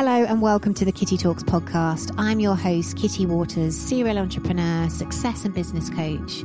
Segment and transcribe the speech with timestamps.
[0.00, 2.14] Hello and welcome to the Kitty Talks podcast.
[2.16, 6.40] I'm your host, Kitty Waters, serial entrepreneur, success and business coach,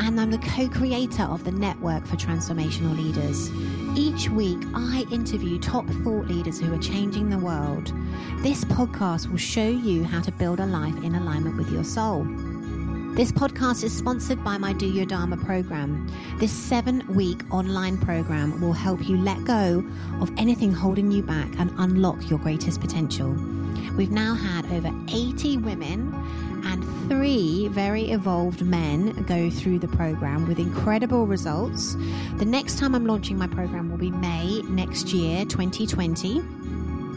[0.00, 3.48] and I'm the co creator of the Network for Transformational Leaders.
[3.96, 7.92] Each week, I interview top thought leaders who are changing the world.
[8.38, 12.26] This podcast will show you how to build a life in alignment with your soul.
[13.16, 16.06] This podcast is sponsored by my Do Your Dharma program.
[16.38, 19.82] This seven week online program will help you let go
[20.20, 23.30] of anything holding you back and unlock your greatest potential.
[23.96, 26.12] We've now had over 80 women
[26.66, 31.94] and three very evolved men go through the program with incredible results.
[32.34, 36.40] The next time I'm launching my program will be May next year, 2020.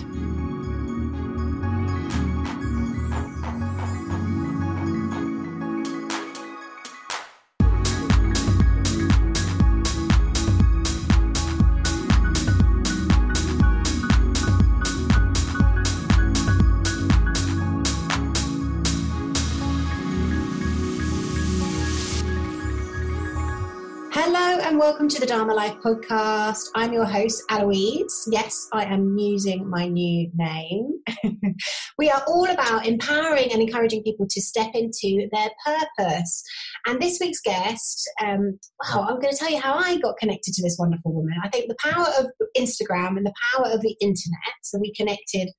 [25.06, 26.64] Welcome to the Dharma Life podcast.
[26.74, 28.28] I'm your host, Aloise.
[28.28, 31.00] Yes, I am using my new name.
[31.98, 36.42] we are all about empowering and encouraging people to step into their purpose.
[36.88, 40.54] And this week's guest, um, wow, I'm going to tell you how I got connected
[40.54, 41.34] to this wonderful woman.
[41.40, 42.26] I think the power of
[42.58, 44.54] Instagram and the power of the internet.
[44.64, 45.50] So we connected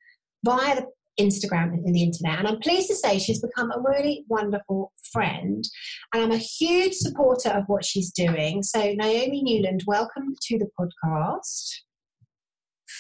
[0.44, 0.88] via the
[1.20, 2.40] Instagram and the internet.
[2.40, 5.68] And I'm pleased to say she's become a really wonderful friend.
[6.14, 8.64] And I'm a huge supporter of what she's doing.
[8.64, 11.87] So, Naomi Newland, welcome to the podcast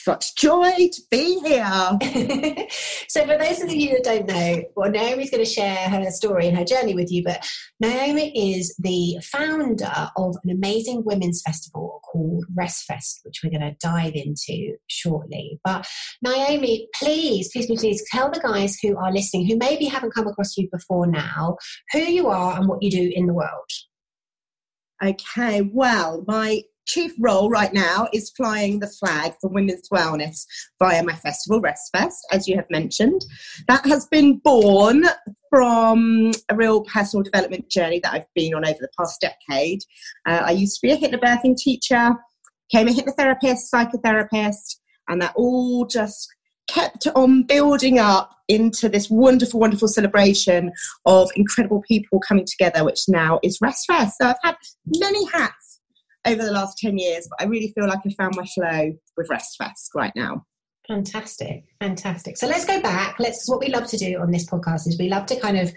[0.07, 1.65] such joy to be here.
[3.09, 6.47] so, for those of you that don't know, well, Naomi's going to share her story
[6.47, 7.45] and her journey with you, but
[7.81, 13.75] Naomi is the founder of an amazing women's festival called Restfest, which we're going to
[13.81, 15.59] dive into shortly.
[15.65, 15.85] But,
[16.21, 20.27] Naomi, please, please, please, please tell the guys who are listening, who maybe haven't come
[20.27, 21.57] across you before now,
[21.91, 23.69] who you are and what you do in the world.
[25.03, 30.45] Okay, well, my chief role right now is flying the flag for women's wellness
[30.79, 33.21] via my festival, Restfest, as you have mentioned.
[33.67, 35.05] That has been born
[35.49, 39.81] from a real personal development journey that I've been on over the past decade.
[40.25, 42.15] Uh, I used to be a hypnobirthing teacher,
[42.71, 44.77] became a hypnotherapist, psychotherapist,
[45.09, 46.27] and that all just
[46.67, 50.71] kept on building up into this wonderful, wonderful celebration
[51.05, 54.11] of incredible people coming together, which now is Restfest.
[54.21, 54.55] So I've had
[54.85, 55.66] many hats
[56.27, 59.29] over the last 10 years, but I really feel like I found my flow with
[59.29, 60.45] Restfest right now.
[60.87, 62.37] Fantastic, fantastic.
[62.37, 63.19] So let's go back.
[63.19, 65.73] Let's what we love to do on this podcast is we love to kind of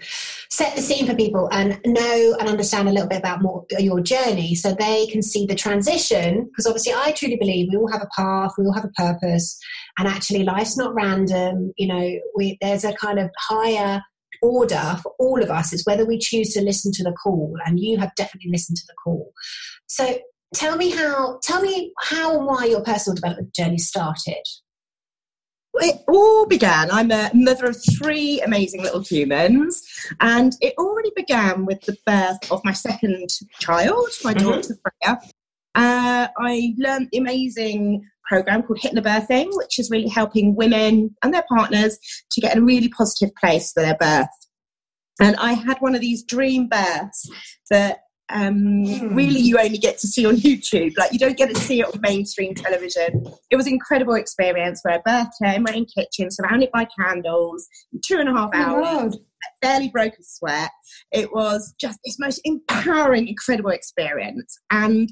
[0.49, 3.99] set the scene for people and know and understand a little bit about more your
[3.99, 6.45] journey, so they can see the transition.
[6.45, 9.59] Because obviously, I truly believe we all have a path, we all have a purpose,
[9.99, 11.73] and actually, life's not random.
[11.77, 14.01] You know, we, there's a kind of higher
[14.41, 15.73] order for all of us.
[15.73, 18.87] It's whether we choose to listen to the call, and you have definitely listened to
[18.87, 19.33] the call.
[19.87, 20.19] So
[20.53, 24.43] tell me how tell me how and why your personal development journey started
[25.75, 26.91] it all began.
[26.91, 29.83] I'm a mother of three amazing little humans,
[30.19, 33.29] and it already began with the birth of my second
[33.59, 34.49] child, my mm-hmm.
[34.49, 35.19] daughter Freya.
[35.73, 41.45] Uh, I learned the amazing program called Hypnobirthing, which is really helping women and their
[41.49, 41.97] partners
[42.31, 44.27] to get in a really positive place for their birth.
[45.21, 47.29] And I had one of these dream births
[47.69, 48.00] that
[48.31, 49.15] um, mm.
[49.15, 50.97] really you only get to see on YouTube.
[50.97, 53.25] Like you don't get to see it on mainstream television.
[53.49, 57.67] It was an incredible experience for birthday in my own kitchen, surrounded by candles,
[58.03, 59.17] two and a half oh hours.
[59.43, 60.71] I barely broke a sweat.
[61.11, 64.57] It was just this most empowering, incredible experience.
[64.69, 65.11] And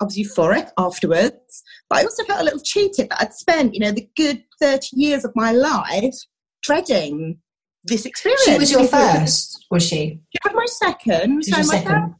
[0.00, 3.80] I was euphoric afterwards, but I also felt a little cheated that I'd spent, you
[3.80, 6.14] know, the good 30 years of my life
[6.62, 7.38] dreading
[7.84, 8.44] this experience.
[8.44, 10.20] She was your first, was she?
[10.30, 11.44] She was my second.
[11.44, 12.14] so my second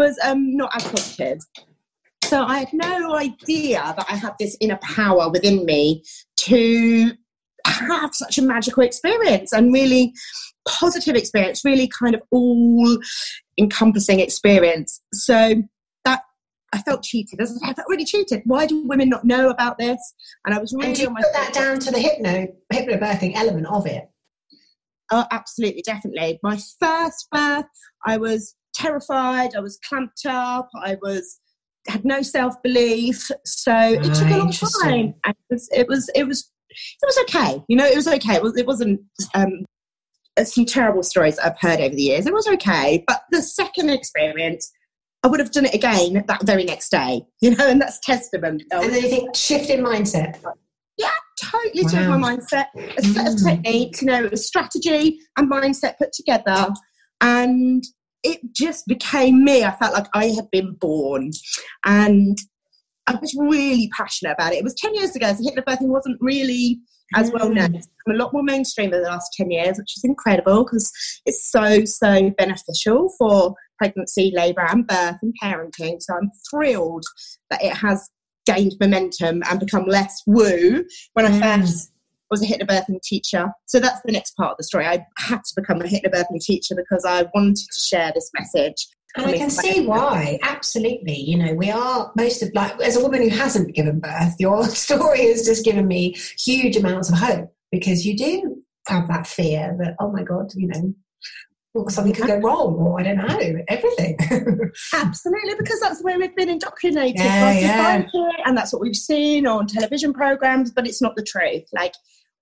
[0.00, 1.40] was um, not as positive.
[2.24, 6.02] So I had no idea that I had this inner power within me
[6.38, 7.12] to
[7.66, 10.14] have such a magical experience and really
[10.66, 12.98] positive experience, really kind of all
[13.58, 15.02] encompassing experience.
[15.12, 15.62] So
[16.06, 16.22] that
[16.72, 17.40] I felt cheated.
[17.42, 18.40] I felt really cheated.
[18.46, 20.00] Why do women not know about this?
[20.46, 23.86] And I was really and you put that down to the hypno hypnobirthing element of
[23.86, 24.08] it.
[25.12, 26.38] Oh, absolutely, definitely.
[26.42, 27.66] My first birth,
[28.06, 29.54] I was terrified.
[29.54, 30.70] I was clamped up.
[30.82, 31.40] I was
[31.88, 33.30] had no self belief.
[33.44, 35.14] So it took a long time.
[35.24, 37.62] And it was, it was it was it was okay.
[37.68, 38.34] You know, it was okay.
[38.34, 39.00] It, was, it wasn't
[39.34, 39.64] um,
[40.44, 42.26] some terrible stories I've heard over the years.
[42.26, 44.70] It was okay, but the second experience
[45.22, 48.62] I would have done it again that very next day, you know, and that's testament.
[48.70, 50.40] And then you think shift in mindset.
[50.96, 51.10] Yeah,
[51.40, 51.90] totally wow.
[51.90, 52.66] changed my mindset.
[52.98, 53.34] A set mm.
[53.34, 56.68] of techniques, you know, a strategy and mindset put together.
[57.20, 57.84] And
[58.22, 59.64] it just became me.
[59.64, 61.30] I felt like I had been born.
[61.84, 62.38] And
[63.06, 64.58] I was really passionate about it.
[64.58, 66.80] It was 10 years ago, so hypnobirthing wasn't really
[67.16, 67.74] as well known.
[67.74, 70.92] It's become a lot more mainstream in the last 10 years, which is incredible because
[71.26, 76.00] it's so, so beneficial for pregnancy, labour, and birth and parenting.
[76.00, 77.04] So I'm thrilled
[77.50, 78.08] that it has
[78.46, 80.84] gained momentum and become less woo
[81.14, 81.40] when I mm.
[81.40, 81.90] first
[82.30, 83.50] was a hypnobirthing teacher.
[83.66, 84.86] So that's the next part of the story.
[84.86, 88.86] I had to become a hypnobirthing teacher because I wanted to share this message
[89.16, 91.16] and I can see why, absolutely.
[91.16, 94.64] You know, we are most of like, as a woman who hasn't given birth, your
[94.68, 99.76] story has just given me huge amounts of hope because you do have that fear
[99.80, 100.94] that, oh my God, you know,
[101.88, 104.16] something could go wrong or I don't know, everything.
[104.94, 108.06] Absolutely, because that's the way we've been indoctrinated yeah, yeah.
[108.44, 111.64] and that's what we've seen on television programs, but it's not the truth.
[111.72, 111.94] Like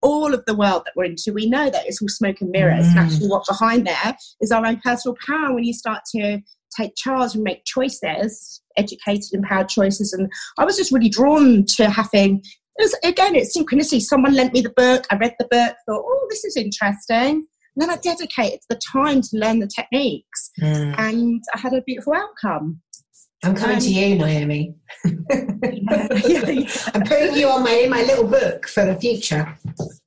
[0.02, 2.86] all of the world that we're into, we know that it's all smoke and mirrors.
[2.86, 2.90] Mm.
[2.90, 5.54] And actually, what's behind there is our own personal power.
[5.54, 6.40] When you start to
[6.76, 10.12] take charge and make choices, educated, empowered choices.
[10.12, 12.42] And I was just really drawn to having,
[12.76, 14.00] it was, again, it's synchronicity.
[14.00, 17.46] Someone lent me the book, I read the book, thought, oh, this is interesting.
[17.78, 20.98] And then I dedicated the time to learn the techniques, mm.
[20.98, 22.80] and I had a beautiful outcome.
[23.44, 24.74] I'm coming um, to you, Naomi.
[25.04, 29.56] I'm putting you on my my little book for the future.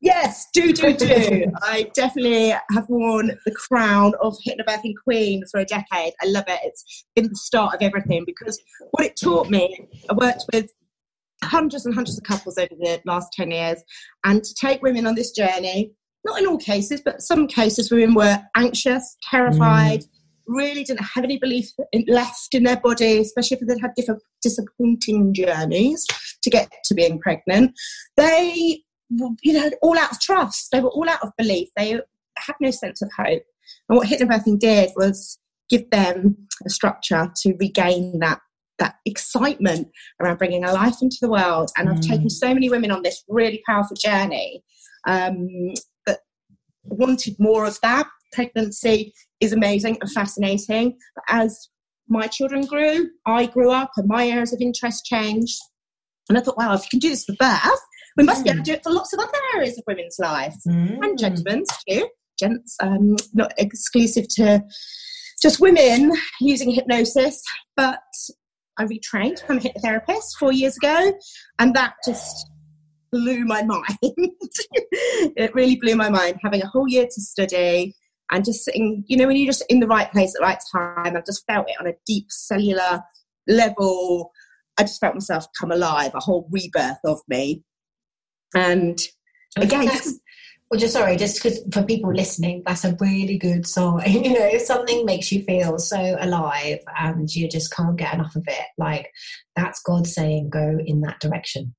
[0.01, 1.45] Yes, do do do.
[1.61, 6.13] I definitely have worn the crown of hypnobirthing queen for a decade.
[6.21, 6.59] I love it.
[6.63, 8.59] It's been the start of everything because
[8.91, 9.87] what it taught me.
[10.09, 10.69] I worked with
[11.43, 13.81] hundreds and hundreds of couples over the last ten years,
[14.25, 15.91] and to take women on this journey.
[16.23, 20.01] Not in all cases, but some cases, women were anxious, terrified.
[20.01, 20.09] Mm
[20.51, 24.21] really didn't have any belief in, left in their body, especially if they'd had different
[24.41, 26.05] disappointing journeys
[26.43, 27.71] to get to being pregnant.
[28.17, 30.69] They, you know, all out of trust.
[30.71, 31.69] They were all out of belief.
[31.75, 31.99] They
[32.37, 33.43] had no sense of hope.
[33.89, 35.39] And what hypnobirthing did was
[35.69, 38.39] give them a structure to regain that
[38.79, 39.87] that excitement
[40.19, 41.69] around bringing a life into the world.
[41.77, 41.93] And mm.
[41.93, 42.31] I've taken mm.
[42.31, 44.63] so many women on this really powerful journey
[45.07, 45.47] um,
[46.07, 46.19] that
[46.83, 50.97] wanted more of that pregnancy is amazing and fascinating.
[51.15, 51.69] But as
[52.07, 55.59] my children grew, I grew up and my areas of interest changed.
[56.29, 57.79] And I thought, wow, if you can do this for birth,
[58.17, 58.43] we must mm.
[58.45, 60.97] be able to do it for lots of other areas of women's lives mm.
[61.01, 62.07] and gentlemen's too.
[62.39, 64.63] Gents, um, not exclusive to
[65.41, 67.41] just women using hypnosis,
[67.75, 67.99] but
[68.77, 71.13] I retrained to become a hypnotherapist four years ago,
[71.59, 72.49] and that just
[73.11, 73.97] blew my mind.
[74.01, 77.93] it really blew my mind having a whole year to study,
[78.31, 80.61] and just sitting, you know, when you're just in the right place at the right
[80.71, 83.03] time, I've just felt it on a deep cellular
[83.47, 84.31] level.
[84.77, 87.63] I just felt myself come alive, a whole rebirth of me.
[88.55, 88.99] And
[89.57, 89.89] again,
[90.69, 94.09] well, just sorry, just because for people listening, that's a really good sign.
[94.23, 98.35] You know, if something makes you feel so alive and you just can't get enough
[98.37, 99.11] of it, like
[99.57, 101.75] that's God saying, go in that direction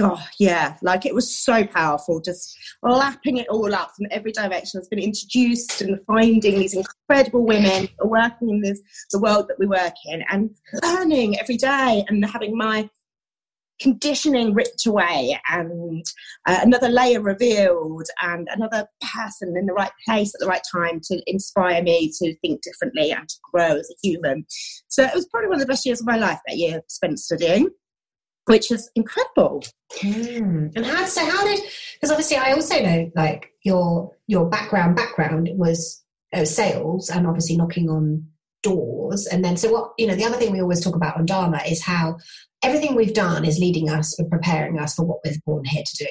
[0.00, 4.80] oh yeah like it was so powerful just lapping it all up from every direction
[4.80, 8.80] i've been introduced and finding these incredible women working in this
[9.12, 10.50] the world that we work in and
[10.82, 12.88] learning every day and having my
[13.80, 16.04] conditioning ripped away and
[16.46, 21.00] uh, another layer revealed and another person in the right place at the right time
[21.00, 24.44] to inspire me to think differently and to grow as a human.
[24.88, 27.20] So it was probably one of the best years of my life that year spent
[27.20, 27.70] studying
[28.48, 29.62] which is incredible.
[30.00, 30.72] Mm.
[30.74, 31.24] And how so?
[31.24, 31.60] How did?
[31.94, 36.02] Because obviously, I also know like your your background background was
[36.32, 38.26] uh, sales and obviously knocking on
[38.62, 39.26] doors.
[39.26, 41.62] And then, so what you know, the other thing we always talk about on Dharma
[41.68, 42.18] is how
[42.62, 46.04] everything we've done is leading us and preparing us for what we're born here to
[46.04, 46.10] do.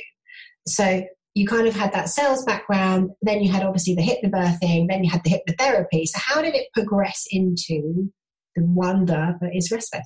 [0.66, 1.04] So
[1.38, 5.10] you kind of had that sales background, then you had obviously the hypnobirthing, then you
[5.12, 6.08] had the hypnotherapy.
[6.08, 8.12] So how did it progress into
[8.56, 10.02] the wonder that is Restfest?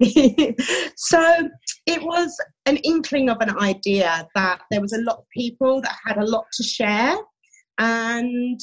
[0.96, 1.48] so
[1.86, 2.36] it was
[2.66, 6.24] an inkling of an idea that there was a lot of people that had a
[6.24, 7.16] lot to share
[7.78, 8.60] and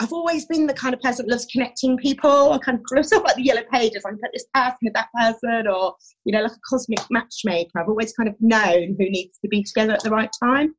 [0.00, 2.52] I've always been the kind of person that loves connecting people.
[2.52, 4.02] I kind of close up like the yellow pages.
[4.04, 7.78] I put this person with that person, or you know, like a cosmic matchmaker.
[7.78, 10.74] I've always kind of known who needs to be together at the right time.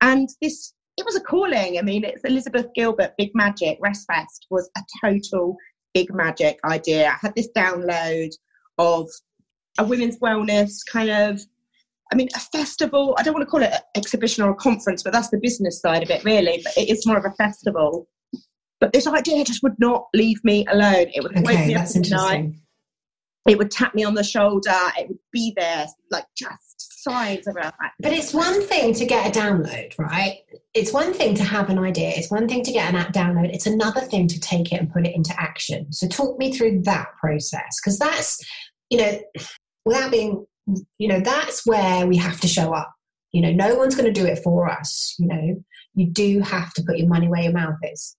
[0.00, 1.78] And this, it was a calling.
[1.78, 5.56] I mean, it's Elizabeth Gilbert, Big Magic, Rest Fest was a total
[5.92, 7.08] big magic idea.
[7.08, 8.30] I had this download
[8.78, 9.08] of
[9.78, 11.40] a women's wellness kind of
[12.12, 15.02] I mean, a festival, I don't want to call it an exhibition or a conference,
[15.02, 16.60] but that's the business side of it, really.
[16.62, 18.06] But it is more of a festival.
[18.78, 21.06] But this idea just would not leave me alone.
[21.14, 22.52] It would Okay, wake me up at night.
[23.48, 24.76] It would tap me on the shoulder.
[24.98, 26.73] It would be there, like just
[27.06, 27.74] of that.
[28.00, 30.38] But it's one thing to get a download, right?
[30.74, 32.10] It's one thing to have an idea.
[32.10, 33.54] It's one thing to get an app download.
[33.54, 35.92] It's another thing to take it and put it into action.
[35.92, 38.44] So talk me through that process because that's,
[38.90, 39.20] you know,
[39.84, 40.46] without being,
[40.98, 42.92] you know, that's where we have to show up.
[43.32, 45.14] You know, no one's going to do it for us.
[45.18, 48.16] You know, you do have to put your money where your mouth is.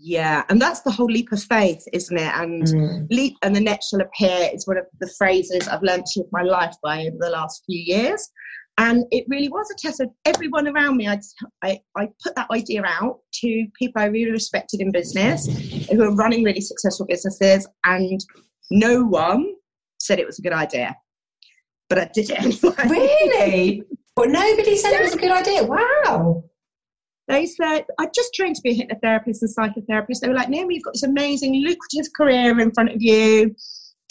[0.00, 2.34] Yeah, and that's the whole leap of faith, isn't it?
[2.34, 3.06] And mm.
[3.10, 6.28] leap and the net shall appear is one of the phrases I've learned to live
[6.32, 8.30] my life by over the last few years.
[8.78, 11.06] And it really was a test of everyone around me.
[11.06, 11.20] I'd,
[11.62, 15.46] I, I put that idea out to people I really respected in business
[15.90, 18.24] who were running really successful businesses, and
[18.70, 19.54] no one
[20.00, 20.96] said it was a good idea.
[21.90, 22.88] But I did it anyway.
[22.88, 23.82] Really?
[24.14, 25.64] But nobody said it was a good idea.
[25.64, 26.44] Wow.
[27.32, 30.20] They said, I just trained to be a hypnotherapist and psychotherapist.
[30.20, 33.56] They were like, Naomi, you've got this amazing, lucrative career in front of you.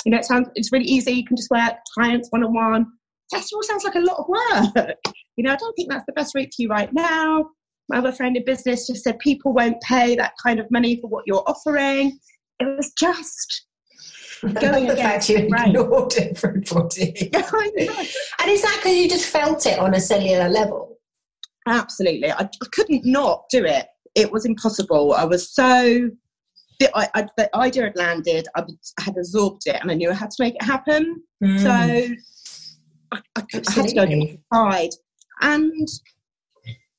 [0.06, 1.12] You know, it sounds, it's really easy.
[1.12, 2.88] You can just work clients one on one.
[3.32, 4.98] That all sounds like a lot of work.
[5.38, 7.52] You know, I don't think that's the best route for you right now.
[7.90, 11.08] My other friend in business just said people won't pay that kind of money for
[11.08, 12.18] what you're offering.
[12.60, 13.68] It was just
[14.42, 17.30] going the fact against you ignored everybody.
[18.40, 20.91] And is that because you just felt it on a cellular level?
[21.68, 22.32] Absolutely.
[22.32, 23.88] I, I couldn't not do it.
[24.16, 25.14] It was impossible.
[25.14, 26.10] I was so.
[26.80, 28.48] The, I, I, the idea had landed.
[28.56, 28.64] I,
[29.00, 31.22] had absorbed it, and I knew I had to make it happen.
[31.44, 31.58] Hmm.
[31.58, 32.10] So I,
[33.12, 34.40] I, had to go Absolutely.
[34.52, 34.90] inside,
[35.42, 35.88] and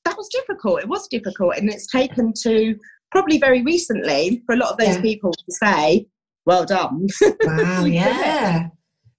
[0.05, 0.81] that was difficult.
[0.81, 2.75] It was difficult, and it's taken to
[3.11, 5.01] probably very recently for a lot of those Yeah.
[5.01, 6.07] people to say,
[6.45, 7.07] "Well done."
[7.43, 8.69] wow, yeah.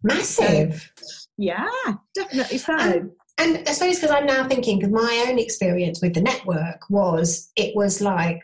[0.02, 0.90] Massive.
[1.38, 1.68] yeah,
[2.14, 2.76] definitely so.
[2.78, 6.88] And, and I suppose because I'm now thinking, because my own experience with the network
[6.88, 8.42] was, it was like,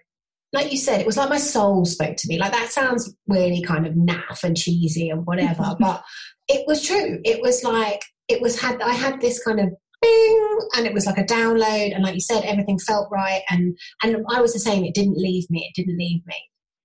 [0.53, 2.39] like you said, it was like my soul spoke to me.
[2.39, 6.03] Like that sounds really kind of naff and cheesy and whatever, but
[6.49, 7.21] it was true.
[7.25, 9.69] It was like, it was had, I had this kind of
[10.03, 11.95] bing and it was like a download.
[11.95, 13.43] And like you said, everything felt right.
[13.49, 14.85] And, and I was the same.
[14.85, 15.69] It didn't leave me.
[15.69, 16.37] It didn't leave me.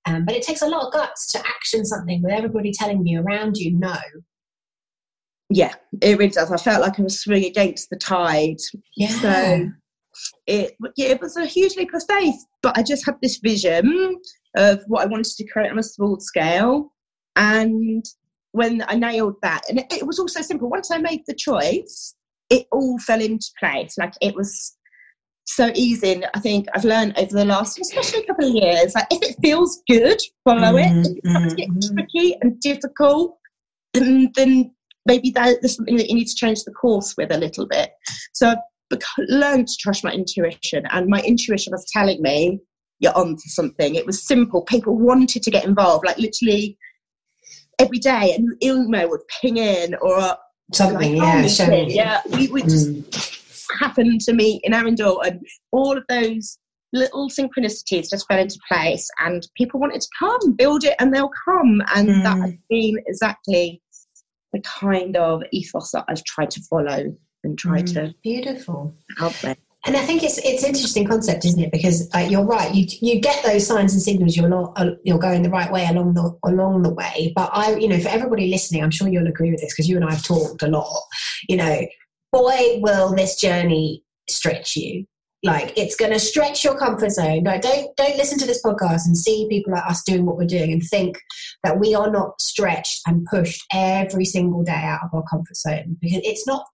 [0.06, 3.22] Um, but it takes a lot of guts to action something with everybody telling you
[3.22, 3.96] around you no.
[5.50, 6.52] Yeah, it really does.
[6.52, 8.58] I felt like I was swimming against the tide
[8.96, 9.08] Yeah.
[9.08, 9.72] So
[10.48, 14.18] it yeah, it was a huge leap of faith, but I just had this vision
[14.56, 16.92] of what I wanted to create on a small scale.
[17.36, 18.04] And
[18.54, 20.70] when I nailed that, and it, it was also simple.
[20.70, 22.16] Once I made the choice,
[22.50, 23.98] it all fell into place.
[23.98, 24.78] Like it was
[25.46, 26.14] so easy.
[26.14, 29.22] And I think I've learned over the last, especially a couple of years, like if
[29.22, 30.92] it feels good, follow it.
[31.06, 31.96] If it starts to get Mhm, mhm.
[31.96, 33.38] tricky and difficult,
[33.94, 34.75] then, then
[35.06, 37.92] maybe that, there's something that you need to change the course with a little bit.
[38.34, 42.60] So I've learned to trust my intuition, and my intuition was telling me
[43.00, 43.96] you're on to something.
[43.96, 44.62] It was simple.
[44.64, 46.78] People wanted to get involved, like literally
[47.80, 48.34] every day.
[48.36, 50.36] An email would ping in, or
[50.74, 51.92] Something, like, yeah, oh, me showing too.
[51.92, 51.98] you.
[51.98, 52.22] yeah.
[52.32, 53.80] We would just Mm.
[53.80, 55.40] happened to meet in Arundel, and
[55.72, 56.58] all of those
[56.94, 59.08] little synchronicities just fell into place.
[59.20, 61.82] And people wanted to come, build it, and they'll come.
[61.94, 62.42] And that Mm.
[62.44, 63.82] has been exactly
[64.56, 67.94] the kind of ethos that I've tried to follow and try Mm.
[67.94, 68.96] to Beautiful.
[69.18, 69.58] help with.
[69.88, 71.72] And I think it's it's an interesting concept, isn't it?
[71.72, 72.74] Because uh, you're right.
[72.74, 75.86] You you get those signs and signals you're not uh, you're going the right way
[75.88, 77.34] along the along the way.
[77.36, 79.96] But I, you know, for everybody listening, I'm sure you'll agree with this because you
[79.98, 81.02] and I have talked a lot.
[81.48, 81.86] You know,
[82.32, 85.06] boy, will this journey stretch you.
[85.46, 87.44] Like it's going to stretch your comfort zone.
[87.44, 90.48] No, don't don't listen to this podcast and see people like us doing what we're
[90.48, 91.20] doing and think
[91.64, 95.98] that we are not stretched and pushed every single day out of our comfort zone
[96.02, 96.66] because it's not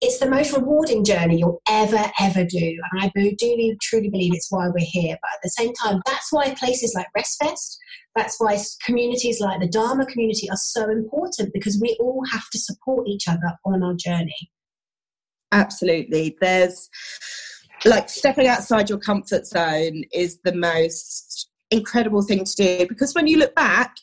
[0.00, 4.50] it's the most rewarding journey you'll ever ever do and i do truly believe it's
[4.50, 7.76] why we're here but at the same time that's why places like restfest
[8.14, 12.58] that's why communities like the dharma community are so important because we all have to
[12.58, 14.50] support each other on our journey
[15.54, 16.36] Absolutely.
[16.40, 16.90] There's
[17.84, 23.26] like stepping outside your comfort zone is the most incredible thing to do because when
[23.26, 23.96] you look back,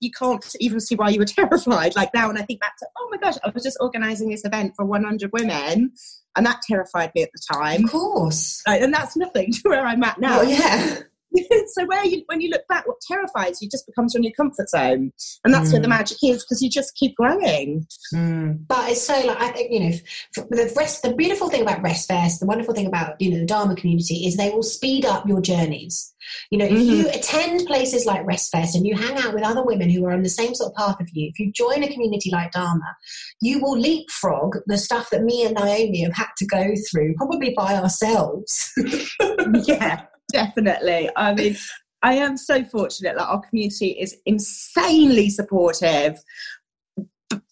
[0.00, 1.94] you can't even see why you were terrified.
[1.94, 4.44] Like now, and I think back to, oh my gosh, I was just organizing this
[4.44, 5.92] event for 100 women,
[6.36, 7.84] and that terrified me at the time.
[7.84, 10.40] of course Like, and that's nothing to where I'm at now.
[10.40, 11.02] well, yeah
[11.68, 14.68] so where you, when you look back, what terrifies you just becomes your new comfort
[14.68, 15.12] zone,
[15.44, 15.72] and that's mm.
[15.72, 15.90] where the mm.
[15.90, 17.86] magic is because you just keep growing.
[18.14, 18.66] Mm.
[18.66, 21.02] But it's so like I think you know the rest.
[21.02, 24.26] The beautiful thing about Rest Fest, the wonderful thing about you know the Dharma community
[24.26, 26.12] is they will speed up your journeys.
[26.50, 26.90] You know, if mm-hmm.
[26.90, 30.12] you attend places like Rest Fest and you hang out with other women who are
[30.12, 32.96] on the same sort of path of you, if you join a community like Dharma,
[33.40, 37.54] you will leapfrog the stuff that me and Naomi have had to go through, probably
[37.56, 38.72] by ourselves.
[39.64, 41.10] yeah, definitely.
[41.16, 41.56] I mean,
[42.02, 46.18] I am so fortunate that our community is insanely supportive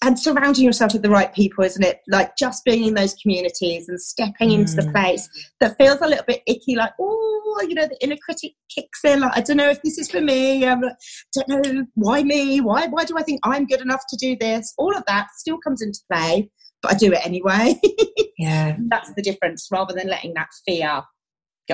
[0.03, 2.01] and surrounding yourself with the right people, isn't it?
[2.09, 4.93] Like just being in those communities and stepping into the mm.
[4.93, 5.29] place
[5.61, 9.21] that feels a little bit icky, like, oh, you know, the inner critic kicks in.
[9.21, 10.67] Like, I don't know if this is for me.
[10.67, 12.61] I don't know why me.
[12.61, 12.87] Why?
[12.87, 14.75] Why do I think I'm good enough to do this?
[14.79, 16.51] All of that still comes into play,
[16.83, 17.75] but I do it anyway.
[18.39, 19.69] yeah, that's the difference.
[19.71, 21.03] Rather than letting that fear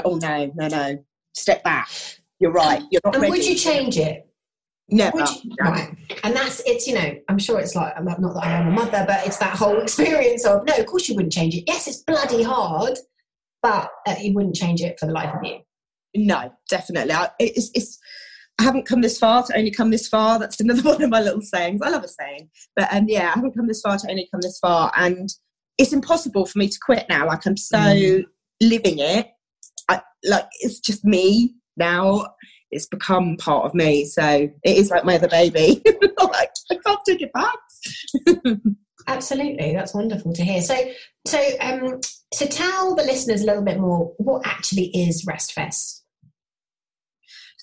[0.00, 1.88] go, oh no, no, no, step back.
[2.38, 2.82] You're right.
[2.90, 3.14] You're not.
[3.14, 3.30] And ready.
[3.32, 4.26] would you change it?
[4.88, 5.18] Never.
[5.18, 5.96] You, right.
[6.22, 8.70] And that's, it's, you know, I'm sure it's like, not, not that I am a
[8.70, 11.64] mother, but it's that whole experience of, no, of course you wouldn't change it.
[11.66, 12.98] Yes, it's bloody hard,
[13.62, 15.58] but uh, you wouldn't change it for the life of you.
[16.14, 17.12] No, definitely.
[17.12, 17.98] I, it's, it's,
[18.58, 20.38] I haven't come this far to only come this far.
[20.38, 21.82] That's another one of my little sayings.
[21.82, 22.48] I love a saying.
[22.74, 24.92] But um, yeah, I haven't come this far to only come this far.
[24.96, 25.28] And
[25.78, 27.26] it's impossible for me to quit now.
[27.26, 28.24] Like I'm so mm.
[28.62, 29.30] living it.
[29.88, 32.26] I, like it's just me now
[32.70, 34.04] it's become part of me.
[34.04, 34.22] So
[34.62, 35.82] it is like my other baby.
[36.18, 37.56] like, I can't take it back.
[39.06, 40.60] Absolutely, that's wonderful to hear.
[40.60, 40.76] So,
[41.26, 42.00] so, um,
[42.34, 46.00] so tell the listeners a little bit more what actually is RestFest.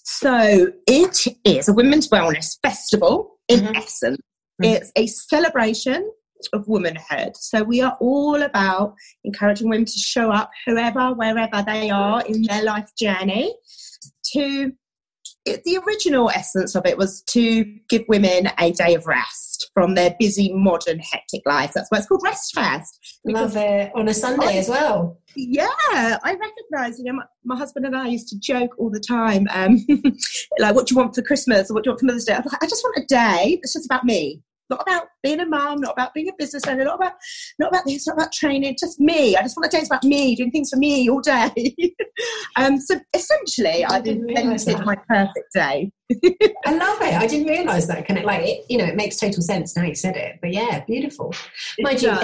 [0.05, 3.75] So it is a women's wellness festival in mm-hmm.
[3.75, 4.17] essence.
[4.61, 4.75] Mm-hmm.
[4.75, 6.09] It's a celebration
[6.53, 7.35] of womanhood.
[7.35, 12.43] So we are all about encouraging women to show up, whoever, wherever they are in
[12.43, 13.55] their life journey,
[14.33, 14.73] to
[15.45, 19.95] it, the original essence of it was to give women a day of rest from
[19.95, 21.71] their busy, modern, hectic life.
[21.73, 23.19] That's why it's called Rest Fest.
[23.25, 25.19] Love it on a Sunday I, as well.
[25.35, 26.97] Yeah, I recognise.
[26.97, 29.85] You know, my, my, husband and I used to joke all the time, um,
[30.59, 31.69] like, "What do you want for Christmas?
[31.69, 33.59] or what do you want for Mother's Day?" I'm like, I just want a day
[33.61, 36.83] that's just about me not about being a mum, not about being a business owner,
[36.83, 37.13] not about
[37.59, 39.35] not about this, not about training, just me.
[39.35, 41.75] I just want to day about me, doing things for me all day.
[42.55, 45.91] um, so essentially, I've invented my perfect day.
[46.65, 47.13] I love it.
[47.13, 48.05] I didn't realise that.
[48.05, 50.39] Can it like it, you know, it makes total sense now you said it.
[50.41, 51.33] But yeah, beautiful.
[51.79, 52.23] My job.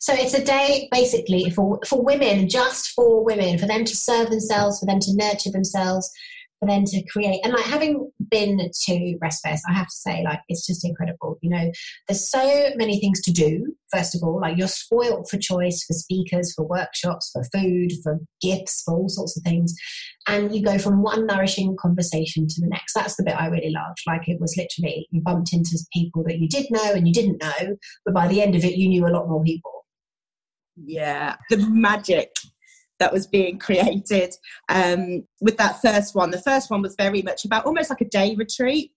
[0.00, 4.30] so it's a day basically for for women, just for women, for them to serve
[4.30, 6.10] themselves, for them to nurture themselves,
[6.58, 10.40] for them to create and like having been to Restfest, I have to say, like
[10.48, 11.38] it's just incredible.
[11.42, 11.70] You know,
[12.08, 13.74] there's so many things to do.
[13.92, 18.18] First of all, like you're spoilt for choice for speakers, for workshops, for food, for
[18.40, 19.74] gifts, for all sorts of things.
[20.26, 22.94] And you go from one nourishing conversation to the next.
[22.94, 23.98] That's the bit I really loved.
[24.06, 27.42] Like it was literally you bumped into people that you did know and you didn't
[27.42, 29.72] know, but by the end of it you knew a lot more people.
[30.76, 32.32] Yeah, the magic
[32.98, 34.34] that was being created
[34.68, 36.30] um, with that first one.
[36.30, 38.92] The first one was very much about almost like a day retreat,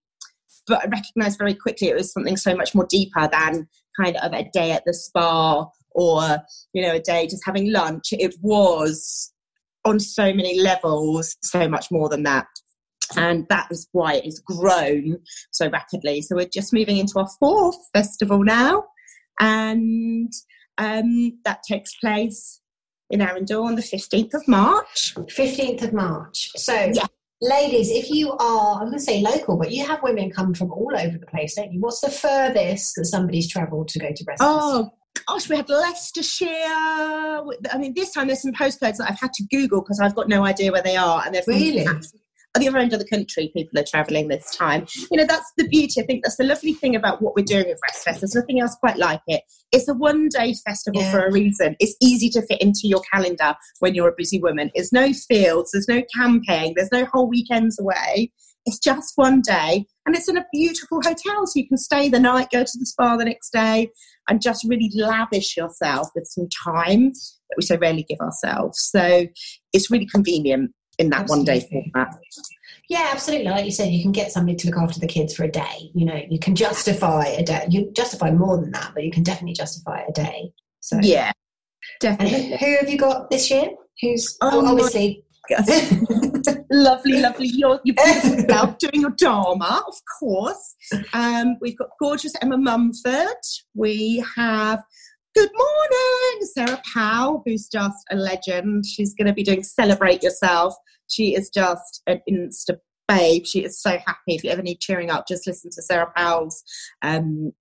[0.67, 3.67] but I recognized very quickly it was something so much more deeper than
[3.99, 6.37] kind of a day at the spa or,
[6.73, 8.09] you know, a day just having lunch.
[8.11, 9.33] It was
[9.85, 12.45] on so many levels, so much more than that.
[13.17, 15.17] And that is why it has grown
[15.51, 16.21] so rapidly.
[16.21, 18.83] So we're just moving into our fourth festival now.
[19.39, 20.31] And
[20.77, 22.58] um, that takes place
[23.09, 25.15] in Arundel on the 15th of March.
[25.15, 26.51] 15th of March.
[26.55, 27.05] So, yeah.
[27.41, 30.71] ladies, if you are, I'm going to say local, but you have women come from
[30.71, 31.79] all over the place, don't you?
[31.79, 34.41] What's the furthest that somebody's travelled to go to Brest?
[34.43, 34.91] Oh,
[35.27, 36.47] gosh, we had Leicestershire.
[36.47, 40.27] I mean, this time there's some postcodes that I've had to Google because I've got
[40.27, 41.23] no idea where they are.
[41.25, 41.87] And they're really?
[42.55, 44.87] At the other end of the country, people are travelling this time.
[45.11, 46.01] You know, that's the beauty.
[46.01, 48.21] I think that's the lovely thing about what we're doing with Restfest.
[48.21, 49.43] There's nothing else quite like it.
[49.71, 51.11] It's a one day festival yeah.
[51.11, 51.75] for a reason.
[51.79, 54.71] It's easy to fit into your calendar when you're a busy woman.
[54.73, 58.31] It's no fields, there's no camping, there's no whole weekends away.
[58.65, 62.19] It's just one day and it's in a beautiful hotel so you can stay the
[62.19, 63.89] night, go to the spa the next day
[64.27, 68.89] and just really lavish yourself with some time that we so rarely give ourselves.
[68.91, 69.27] So
[69.71, 71.53] it's really convenient in that absolutely.
[71.53, 72.19] one day format.
[72.89, 73.49] Yeah, absolutely.
[73.49, 75.91] Like you said, you can get somebody to look after the kids for a day.
[75.93, 77.65] You know, you can justify a day.
[77.69, 80.51] You justify more than that, but you can definitely justify a day.
[80.81, 81.31] So yeah,
[81.99, 82.51] definitely.
[82.51, 83.69] And who have you got this year?
[84.01, 85.23] Who's oh, obviously.
[86.69, 87.47] lovely, lovely.
[87.47, 90.75] You're, you're yourself doing your Dharma, of course.
[91.13, 93.27] Um, we've got gorgeous Emma Mumford.
[93.73, 94.83] We have
[95.35, 98.85] good morning, Sarah Powell, who's just a legend.
[98.85, 100.73] She's going to be doing Celebrate Yourself.
[101.07, 103.45] She is just an insta babe.
[103.45, 104.35] She is so happy.
[104.35, 106.63] If you ever need cheering up, just listen to Sarah Powell's
[107.01, 107.51] um,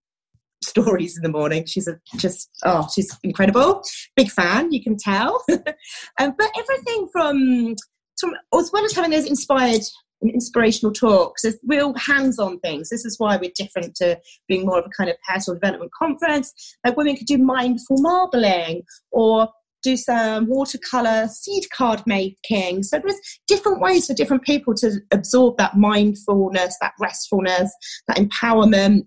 [0.62, 1.66] stories in the morning.
[1.66, 3.82] She's a, just, oh, she's incredible.
[4.16, 5.42] Big fan, you can tell.
[5.50, 7.74] um, but everything from,
[8.18, 9.82] from, as well as having those inspired
[10.20, 12.88] and inspirational talks, there's real hands-on things.
[12.88, 16.52] This is why we're different to being more of a kind of personal development conference.
[16.84, 19.48] Like women could do mindful marbling or
[19.82, 22.82] do some watercolor seed card making.
[22.82, 27.70] So there's different ways for different people to absorb that mindfulness, that restfulness,
[28.08, 29.02] that empowerment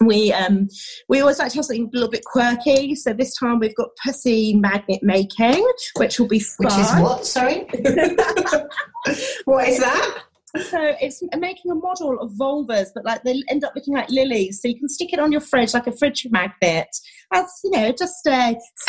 [0.00, 0.68] we um
[1.08, 3.88] we always like to have something a little bit quirky so this time we've got
[4.04, 6.66] pussy magnet making which will be fun.
[6.66, 7.66] which is what sorry
[9.44, 10.22] what is that
[10.56, 14.60] so it's making a model of vulvas but like they end up looking like lilies
[14.60, 16.88] so you can stick it on your fridge like a fridge magnet
[17.32, 18.56] as you know just a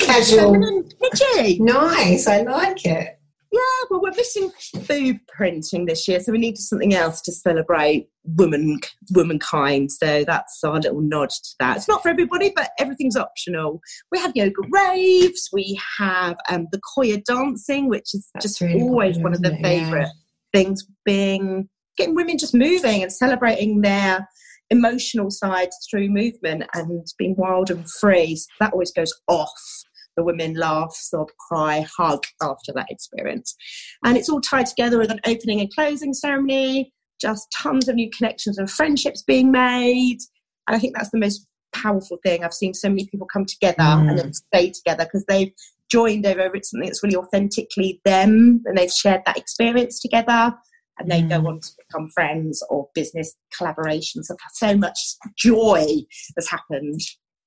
[0.00, 0.58] casual
[1.60, 3.20] nice i like it
[3.52, 3.60] yeah,
[3.90, 4.50] well, we're missing
[4.82, 8.78] food printing this year, so we needed something else to celebrate woman
[9.10, 9.90] womankind.
[9.90, 11.78] So that's our little nod to that.
[11.78, 13.80] It's not for everybody, but everything's optional.
[14.12, 15.48] We have yoga raves.
[15.52, 19.56] We have um, the Qoya dancing, which is that's just really always one of the
[19.62, 20.08] favourite.
[20.52, 20.86] Things.
[21.04, 24.28] Being getting women just moving and celebrating their
[24.70, 28.36] emotional sides through movement and being wild and free.
[28.36, 29.52] So that always goes off
[30.16, 33.54] the women laugh, sob, cry, hug after that experience.
[34.04, 38.10] And it's all tied together with an opening and closing ceremony, just tons of new
[38.10, 40.18] connections and friendships being made.
[40.66, 42.44] And I think that's the most powerful thing.
[42.44, 44.08] I've seen so many people come together mm.
[44.10, 45.52] and then stay together because they've
[45.90, 50.54] joined over something that's really authentically them and they've shared that experience together
[50.98, 51.28] and they mm.
[51.28, 54.30] go on to become friends or business collaborations.
[54.30, 54.98] I've had so much
[55.36, 55.86] joy
[56.36, 57.00] has happened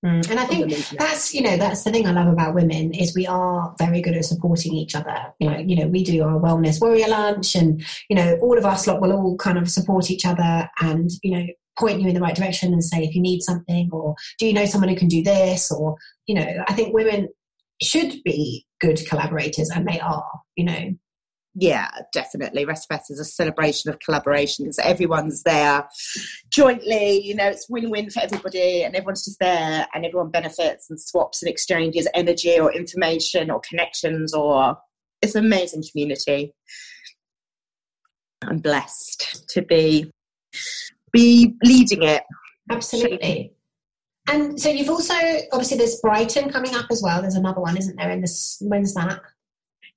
[0.05, 0.29] Mm.
[0.29, 3.25] And I think that's you know that's the thing I love about women is we
[3.25, 5.15] are very good at supporting each other.
[5.39, 8.65] You know, you know we do our wellness warrior lunch, and you know all of
[8.65, 11.45] us lot will all kind of support each other, and you know
[11.79, 14.51] point you in the right direction and say if you need something, or do you
[14.51, 15.95] know someone who can do this, or
[16.27, 17.29] you know I think women
[17.83, 20.29] should be good collaborators, and they are.
[20.55, 20.93] You know,
[21.55, 22.65] yeah, definitely.
[22.65, 25.87] RestFest is a celebration of collaboration because everyone's there
[26.49, 27.21] jointly.
[27.21, 31.41] You know, it's win-win for everybody, and everyone's just there, and everyone benefits and swaps
[31.41, 34.33] and exchanges energy or information or connections.
[34.33, 34.77] Or
[35.21, 36.53] it's an amazing community.
[38.45, 40.11] I'm blessed to be
[41.11, 42.23] be leading it.
[42.69, 43.53] Absolutely.
[44.27, 45.13] And so you've also
[45.51, 47.21] obviously there's Brighton coming up as well.
[47.21, 48.11] There's another one, isn't there?
[48.11, 49.21] In this when's that?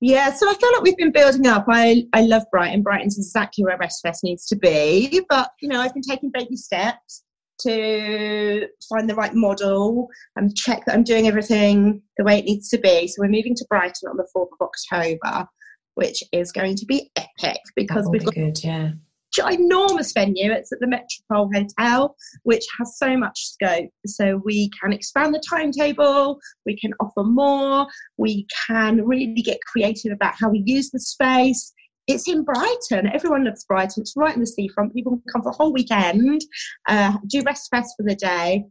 [0.00, 1.64] Yeah, so I feel like we've been building up.
[1.68, 2.82] I, I love Brighton.
[2.82, 5.22] Brighton's exactly where RestFest needs to be.
[5.28, 7.22] But, you know, I've been taking baby steps
[7.62, 12.68] to find the right model and check that I'm doing everything the way it needs
[12.70, 13.08] to be.
[13.08, 15.48] So we're moving to Brighton on the 4th of October,
[15.94, 18.90] which is going to be epic because we've got good, yeah
[19.36, 20.52] ginormous venue.
[20.52, 23.90] It's at the Metropole Hotel, which has so much scope.
[24.06, 30.12] So we can expand the timetable, we can offer more, we can really get creative
[30.12, 31.72] about how we use the space.
[32.06, 33.10] It's in Brighton.
[33.12, 34.02] Everyone loves Brighton.
[34.02, 34.94] It's right in the seafront.
[34.94, 36.40] People can come for a whole weekend,
[36.88, 38.64] uh, do RestFest for the day.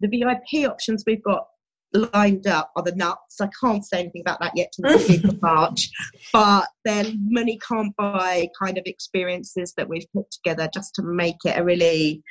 [0.00, 1.46] The VIP options we've got
[1.94, 3.40] lined up are the nuts.
[3.40, 5.90] I can't say anything about that yet till the 5th of March,
[6.32, 11.36] but then money can't buy kind of experiences that we've put together just to make
[11.44, 12.22] it a really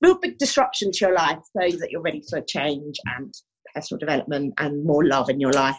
[0.00, 3.34] real big disruption to your life so that you're ready for change and
[3.74, 5.76] personal development and more love in your life.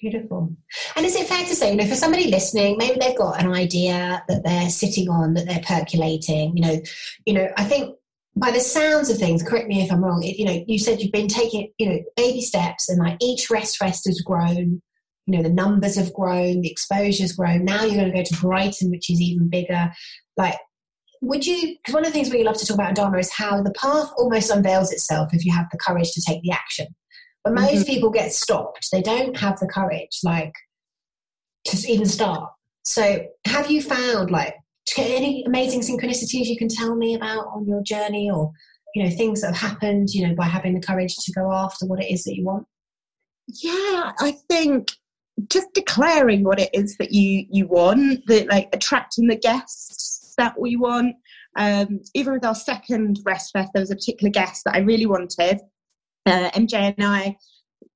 [0.00, 0.54] Beautiful.
[0.96, 3.52] And is it fair to say, you know, for somebody listening, maybe they've got an
[3.52, 6.80] idea that they're sitting on, that they're percolating, you know,
[7.26, 7.96] you know, I think
[8.36, 10.22] by the sounds of things, correct me if I'm wrong.
[10.22, 13.50] If, you know, you said you've been taking, you know, baby steps, and like each
[13.50, 14.80] rest rest has grown.
[15.26, 17.64] You know, the numbers have grown, the exposure's grown.
[17.64, 19.92] Now you're going to go to Brighton, which is even bigger.
[20.36, 20.56] Like,
[21.20, 21.76] would you?
[21.76, 23.72] Because one of the things we love to talk about in Dharma is how the
[23.72, 26.86] path almost unveils itself if you have the courage to take the action.
[27.44, 27.82] But most mm-hmm.
[27.84, 30.54] people get stopped; they don't have the courage, like,
[31.66, 32.50] to even start.
[32.84, 34.56] So, have you found like
[34.98, 38.52] any amazing synchronicities you can tell me about on your journey or
[38.94, 41.86] you know things that have happened you know by having the courage to go after
[41.86, 42.66] what it is that you want?
[43.46, 44.88] Yeah i think
[45.48, 50.58] just declaring what it is that you you want that like attracting the guests that
[50.58, 51.14] we want.
[51.56, 55.06] Um, even with our second rest fest there was a particular guest that i really
[55.06, 55.60] wanted.
[56.24, 57.36] Uh, mj and i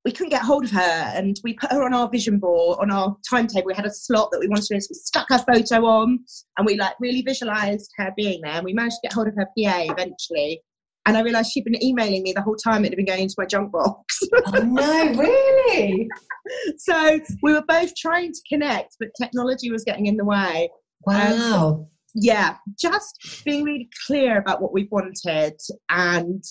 [0.07, 2.93] we couldn't get hold of her and we put her on our vision board on
[2.93, 5.39] our timetable we had a slot that we wanted to do so we stuck her
[5.53, 6.21] photo on
[6.57, 9.35] and we like really visualized her being there and we managed to get hold of
[9.35, 10.63] her pa eventually
[11.07, 12.85] and I realised she'd been emailing me the whole time.
[12.85, 14.19] It had been going into my junk box.
[14.47, 16.09] oh no, really?
[16.79, 20.69] so we were both trying to connect, but technology was getting in the way.
[21.07, 21.69] Wow.
[21.69, 26.43] Um, yeah, just being really clear about what we wanted and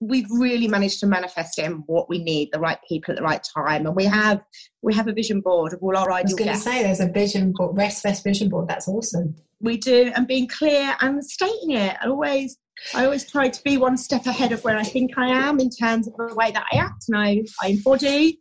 [0.00, 3.46] we've really managed to manifest in what we need the right people at the right
[3.54, 3.86] time.
[3.86, 4.40] And we have
[4.82, 7.00] we have a vision board of all our ideal I was going to say there's
[7.00, 9.36] a vision board Restfest vision board that's awesome.
[9.60, 11.96] We do and being clear and stating it.
[12.02, 12.56] I always
[12.94, 15.68] I always try to be one step ahead of where I think I am in
[15.68, 18.40] terms of the way that I act and I, I embody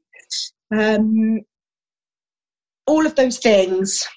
[0.73, 1.41] um,
[2.87, 4.07] all of those things.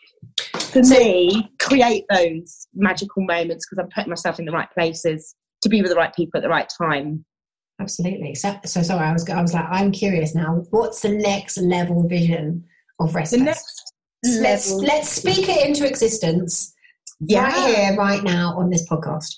[0.55, 5.35] For so, me create those magical moments because I'm putting myself in the right places
[5.62, 7.24] to be with the right people at the right time.
[7.80, 8.35] Absolutely.
[8.35, 10.64] So, so sorry, I was I was like, I'm curious now.
[10.70, 12.64] What's the next level vision
[13.00, 13.32] of Rest?
[13.32, 13.92] The next
[14.24, 14.85] let's, level.
[14.87, 16.74] Let's speak it into existence.
[17.20, 17.44] Yeah.
[17.44, 19.37] Right here, right now, on this podcast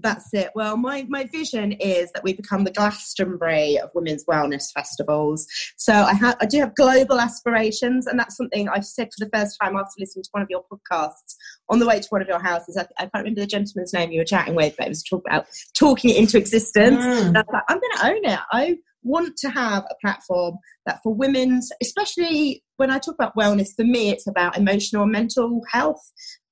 [0.00, 0.50] that's it.
[0.54, 5.46] Well, my, my vision is that we become the Glastonbury of women's wellness festivals.
[5.76, 9.30] So I, ha- I do have global aspirations, and that's something I've said for the
[9.30, 11.36] first time after listening to one of your podcasts
[11.68, 12.76] on the way to one of your houses.
[12.76, 15.22] I, I can't remember the gentleman's name you were chatting with, but it was talk
[15.26, 17.04] about talking it into existence.
[17.04, 17.34] Mm.
[17.34, 18.40] Like, I'm going to own it.
[18.52, 23.68] I want to have a platform that for women's, especially when I talk about wellness,
[23.76, 26.02] for me, it's about emotional and mental health.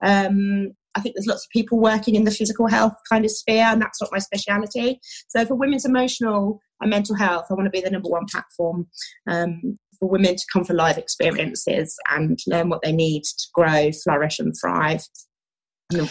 [0.03, 3.65] Um, I think there's lots of people working in the physical health kind of sphere,
[3.65, 5.01] and that's not my speciality.
[5.29, 8.87] So for women's emotional and mental health, I want to be the number one platform
[9.27, 13.91] um, for women to come for live experiences and learn what they need to grow,
[14.05, 15.03] flourish, and thrive.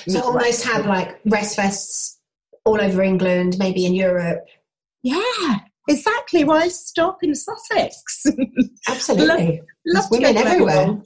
[0.08, 2.18] so almost have like rest fests
[2.66, 4.46] all over England, maybe in Europe.
[5.04, 6.44] Yeah, exactly.
[6.44, 8.26] Why stop in Sussex?
[8.88, 9.62] Absolutely.
[9.86, 11.02] love, love women everywhere.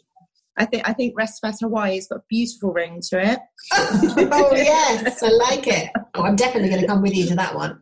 [0.57, 3.39] I think I think Restfest Hawaii has got a beautiful ring to it.
[3.73, 5.89] oh yes, I like it.
[6.13, 7.81] Oh, I'm definitely going to come with you to that one.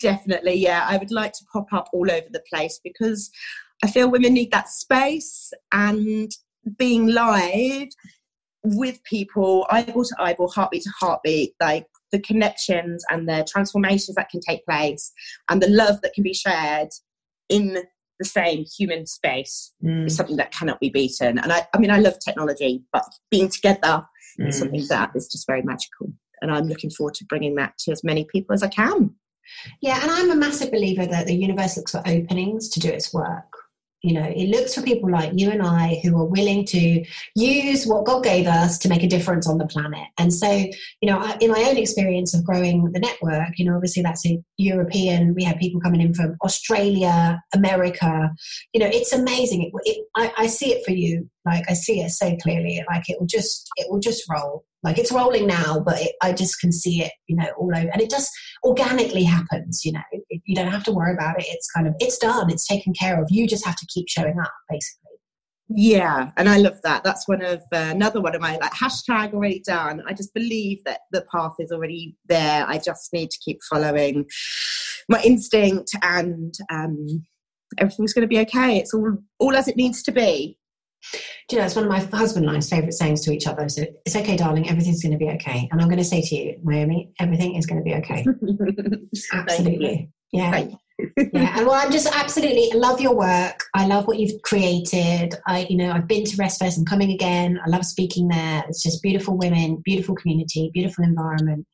[0.00, 0.86] Definitely, yeah.
[0.88, 3.30] I would like to pop up all over the place because
[3.82, 6.30] I feel women need that space and
[6.78, 7.88] being live
[8.62, 14.30] with people, eyeball to eyeball, heartbeat to heartbeat, like the connections and the transformations that
[14.30, 15.12] can take place
[15.50, 16.90] and the love that can be shared
[17.48, 17.76] in
[18.20, 20.06] the same human space mm.
[20.06, 21.40] is something that cannot be beaten.
[21.40, 24.06] And I, I mean, I love technology, but being together
[24.40, 24.48] mm.
[24.48, 26.12] is something that is just very magical.
[26.40, 29.16] And I'm looking forward to bringing that to as many people as I can.
[29.82, 33.12] Yeah, and I'm a massive believer that the universe looks for openings to do its
[33.12, 33.53] work.
[34.04, 37.86] You know, it looks for people like you and I who are willing to use
[37.86, 40.06] what God gave us to make a difference on the planet.
[40.18, 40.46] And so,
[41.00, 44.38] you know, in my own experience of growing the network, you know, obviously that's a
[44.58, 48.30] European, we had people coming in from Australia, America.
[48.74, 49.62] You know, it's amazing.
[49.62, 51.30] It, it, I, I see it for you.
[51.44, 52.82] Like, I see it so clearly.
[52.88, 54.64] Like, it will just, it will just roll.
[54.82, 57.88] Like it's rolling now, but it, I just can see it, you know, all over.
[57.90, 58.30] And it just
[58.62, 60.02] organically happens, you know.
[60.12, 61.46] It, you don't have to worry about it.
[61.48, 62.50] It's kind of, it's done.
[62.50, 63.28] It's taken care of.
[63.30, 65.04] You just have to keep showing up, basically.
[65.70, 67.02] Yeah, and I love that.
[67.02, 70.02] That's one of uh, another one of my like hashtag already done.
[70.06, 72.66] I just believe that the path is already there.
[72.68, 74.26] I just need to keep following
[75.08, 77.24] my instinct, and um,
[77.78, 78.76] everything's going to be okay.
[78.76, 80.58] It's all all as it needs to be.
[81.48, 83.68] Do you know, it's one of my husband and I's favourite sayings to each other.
[83.68, 85.68] So it's okay, darling, everything's going to be okay.
[85.70, 88.24] And I'm going to say to you, Naomi, everything is going to be okay.
[89.32, 90.10] absolutely.
[90.32, 90.66] Yeah.
[91.32, 91.58] yeah.
[91.58, 93.64] And well, I'm just absolutely love your work.
[93.74, 95.34] I love what you've created.
[95.46, 96.78] I, you know, I've been to Restfest.
[96.78, 97.60] I'm coming again.
[97.64, 98.64] I love speaking there.
[98.68, 101.66] It's just beautiful women, beautiful community, beautiful environment.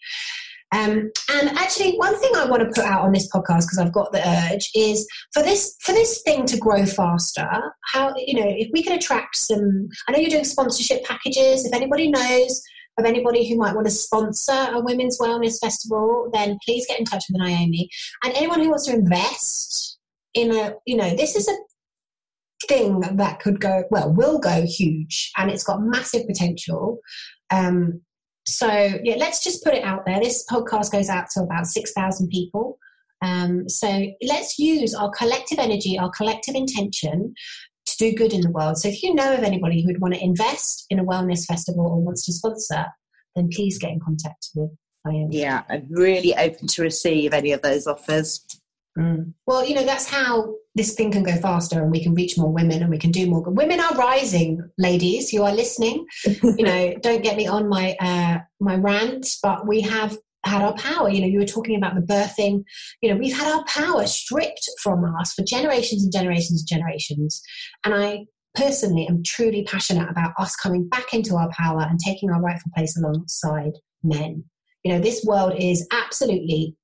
[0.73, 3.93] Um, and actually, one thing I want to put out on this podcast because I've
[3.93, 7.49] got the urge is for this for this thing to grow faster.
[7.93, 9.89] How you know if we can attract some?
[10.07, 11.65] I know you're doing sponsorship packages.
[11.65, 12.63] If anybody knows
[12.99, 17.05] of anybody who might want to sponsor a women's wellness festival, then please get in
[17.05, 17.89] touch with Naomi.
[18.23, 19.99] And anyone who wants to invest
[20.35, 21.57] in a, you know, this is a
[22.69, 26.99] thing that could go well, will go huge, and it's got massive potential.
[27.51, 28.03] Um,
[28.51, 28.69] so
[29.03, 30.21] yeah, let's just put it out there.
[30.21, 32.79] This podcast goes out to about six thousand people.
[33.23, 37.35] Um, so let's use our collective energy, our collective intention
[37.87, 38.79] to do good in the world.
[38.79, 41.87] So if you know of anybody who would want to invest in a wellness festival
[41.87, 42.87] or wants to sponsor,
[43.37, 44.71] then please get in contact with
[45.05, 45.39] Naomi.
[45.39, 48.45] Yeah, I'm really open to receive any of those offers.
[48.99, 49.33] Mm.
[49.47, 52.53] Well, you know, that's how this thing can go faster and we can reach more
[52.53, 53.43] women and we can do more.
[53.43, 56.07] Women are rising, ladies, you are listening.
[56.25, 60.75] you know, don't get me on my uh, my rant, but we have had our
[60.75, 61.09] power.
[61.11, 62.65] You know, you were talking about the birthing.
[63.03, 67.43] You know, we've had our power stripped from us for generations and generations and generations.
[67.85, 72.31] And I personally am truly passionate about us coming back into our power and taking
[72.31, 73.73] our rightful place alongside
[74.03, 74.45] men.
[74.85, 76.75] You know, this world is absolutely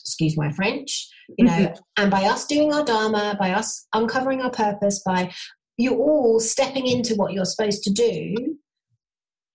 [0.00, 1.78] excuse my French, you know, Mhm.
[1.96, 5.32] and by us doing our Dharma, by us uncovering our purpose, by
[5.76, 8.56] you all stepping into what you're supposed to do,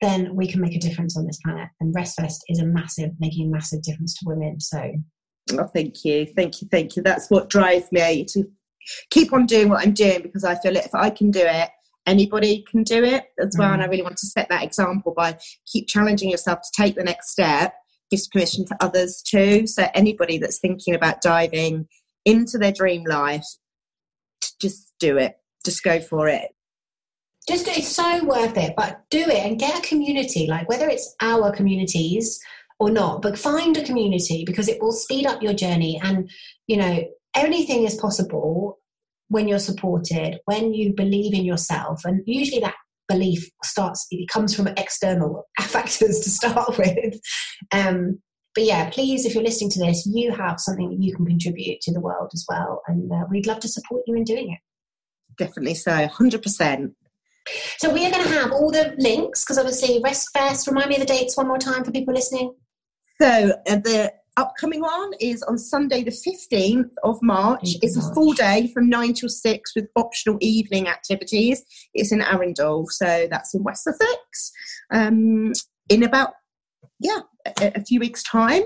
[0.02, 1.70] then we can make a difference on this planet.
[1.80, 4.60] And RestFest is a massive, making a massive difference to women.
[4.60, 4.92] So
[5.54, 7.02] Oh, thank you, thank you, thank you.
[7.02, 8.44] That's what drives me to
[9.10, 11.70] keep on doing what I'm doing because I feel if I can do it,
[12.06, 13.74] anybody can do it as well.
[13.74, 17.04] And I really want to set that example by keep challenging yourself to take the
[17.04, 17.74] next step,
[18.10, 19.68] gives permission to others too.
[19.68, 21.88] So anybody that's thinking about diving
[22.26, 23.46] into their dream life,
[24.62, 25.36] just do it.
[25.66, 26.50] Just go for it.
[27.48, 31.16] just it's so worth it but do it and get a community like whether it's
[31.22, 32.40] our communities
[32.80, 36.30] or not but find a community because it will speed up your journey and
[36.68, 37.04] you know
[37.36, 38.78] anything is possible
[39.30, 42.76] when you're supported when you believe in yourself and usually that
[43.10, 47.20] belief starts it comes from external factors to start with
[47.74, 48.20] um
[48.56, 51.82] but yeah please if you're listening to this you have something that you can contribute
[51.82, 54.60] to the world as well and uh, we'd love to support you in doing it
[55.40, 56.94] Definitely so, 100%.
[57.78, 60.68] So we are going to have all the links because obviously Rest Fest.
[60.68, 62.54] Remind me of the dates one more time for people listening.
[63.22, 67.62] So uh, the upcoming one is on Sunday, the 15th of March.
[67.64, 71.64] Thank It's a full day from 9 till 6 with optional evening activities.
[71.94, 74.52] It's in Arundel, so that's in West Sussex.
[74.92, 75.54] Um,
[75.90, 76.34] in about,
[77.00, 77.20] yeah,
[77.62, 78.64] a, a few weeks' time.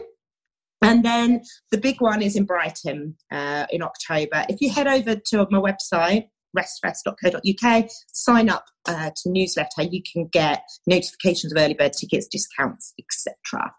[0.81, 4.45] And then the big one is in Brighton uh, in October.
[4.49, 6.25] If you head over to my website,
[6.57, 12.93] restfest.co.uk, sign up uh, to newsletter, you can get notifications of early bird tickets, discounts,
[12.99, 13.73] etc.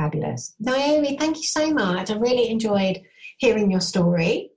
[0.00, 0.54] Fabulous.
[0.58, 2.10] Naomi, thank you so much.
[2.10, 3.00] I really enjoyed
[3.38, 4.50] hearing your story.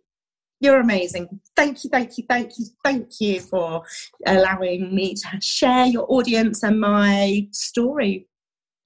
[0.62, 1.41] You're amazing.
[1.58, 3.84] Thank you, thank you, thank you, thank you for
[4.25, 8.27] allowing me to share your audience and my story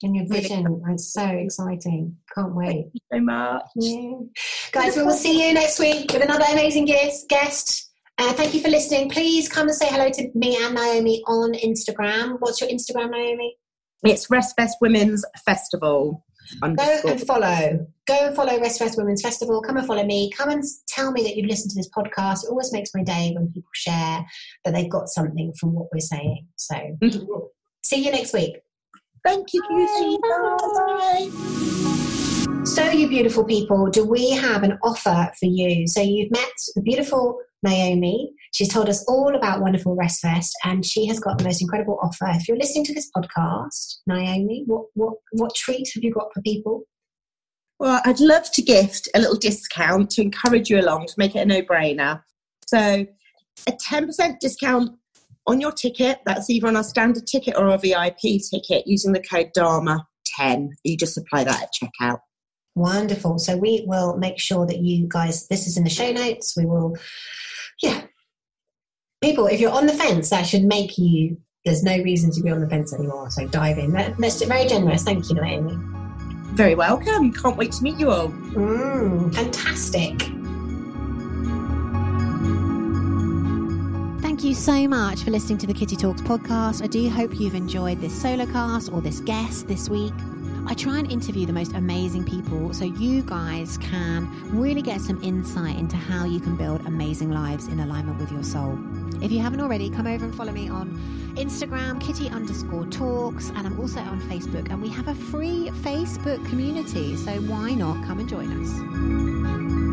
[0.02, 2.16] And your Really vision is so exciting.
[2.34, 2.86] Can't wait.
[3.12, 3.62] so much.
[3.76, 4.12] Yeah.
[4.72, 7.28] Guys, we will see you next week with another amazing guest.
[7.28, 7.90] guest.
[8.18, 9.08] Uh, thank you for listening.
[9.10, 12.36] Please come and say hello to me and Naomi on Instagram.
[12.40, 13.56] What's your Instagram, Naomi?
[14.04, 16.24] It's Rest Restfest Women's Festival.
[16.60, 17.86] Go and follow.
[18.06, 19.60] Go and follow Restfest Women's Festival.
[19.62, 20.30] Come and follow me.
[20.30, 22.44] Come and tell me that you've listened to this podcast.
[22.44, 24.24] It always makes my day when people share
[24.64, 26.46] that they've got something from what we're saying.
[26.56, 27.32] So mm-hmm.
[27.82, 28.58] see you next week.
[29.24, 30.18] Thank you, Lucy.
[30.22, 31.58] Bye.
[32.64, 35.86] So, you beautiful people, do we have an offer for you?
[35.86, 38.32] So, you've met the beautiful Naomi.
[38.54, 41.98] She's told us all about Wonderful Rest Fest, and she has got the most incredible
[42.02, 42.26] offer.
[42.30, 46.40] If you're listening to this podcast, Naomi, what, what, what treat have you got for
[46.42, 46.82] people?
[47.78, 51.40] Well, I'd love to gift a little discount to encourage you along to make it
[51.40, 52.22] a no brainer.
[52.66, 53.06] So,
[53.66, 54.92] a 10% discount
[55.48, 56.18] on your ticket.
[56.26, 60.68] That's either on our standard ticket or our VIP ticket using the code DHARMA10.
[60.84, 62.20] You just apply that at checkout.
[62.76, 63.38] Wonderful.
[63.40, 66.54] So we will make sure that you guys, this is in the show notes.
[66.56, 66.96] We will,
[67.82, 68.02] yeah.
[69.20, 72.50] People, if you're on the fence, that should make you, there's no reason to be
[72.50, 73.30] on the fence anymore.
[73.30, 73.92] So dive in.
[73.92, 75.02] That, that's very generous.
[75.02, 75.76] Thank you, Naomi.
[76.54, 77.32] Very welcome.
[77.32, 78.28] Can't wait to meet you all.
[78.28, 80.20] Mm, fantastic.
[84.22, 86.82] Thank you so much for listening to the Kitty Talks podcast.
[86.82, 90.14] I do hope you've enjoyed this solo cast or this guest this week.
[90.70, 95.18] I try and interview the most amazing people so you guys can really get some
[95.24, 98.78] insight into how you can build amazing lives in alignment with your soul.
[99.22, 100.90] If you haven't already, come over and follow me on
[101.36, 104.68] Instagram, kitty underscore talks, and I'm also on Facebook.
[104.70, 109.87] And we have a free Facebook community, so why not come and join us?